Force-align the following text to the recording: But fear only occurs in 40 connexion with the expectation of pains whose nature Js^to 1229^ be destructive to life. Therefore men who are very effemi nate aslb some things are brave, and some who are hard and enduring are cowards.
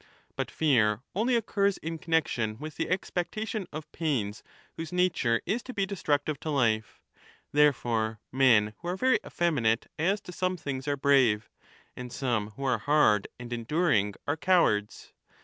But 0.35 0.49
fear 0.49 1.03
only 1.15 1.35
occurs 1.35 1.77
in 1.77 1.99
40 1.99 2.03
connexion 2.03 2.57
with 2.57 2.77
the 2.77 2.89
expectation 2.89 3.67
of 3.71 3.91
pains 3.91 4.41
whose 4.75 4.91
nature 4.91 5.41
Js^to 5.45 5.73
1229^ 5.73 5.75
be 5.75 5.85
destructive 5.85 6.39
to 6.39 6.49
life. 6.49 6.99
Therefore 7.51 8.19
men 8.31 8.73
who 8.79 8.87
are 8.87 8.97
very 8.97 9.19
effemi 9.19 9.61
nate 9.61 9.85
aslb 9.99 10.33
some 10.33 10.57
things 10.57 10.87
are 10.87 10.97
brave, 10.97 11.51
and 11.95 12.11
some 12.11 12.49
who 12.55 12.63
are 12.63 12.79
hard 12.79 13.27
and 13.39 13.53
enduring 13.53 14.15
are 14.27 14.35
cowards. 14.37 15.13